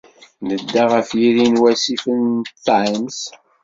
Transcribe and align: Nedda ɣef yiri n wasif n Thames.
Nedda 0.47 0.83
ɣef 0.93 1.09
yiri 1.19 1.47
n 1.47 1.59
wasif 1.61 2.03
n 2.19 2.23
Thames. 2.65 3.19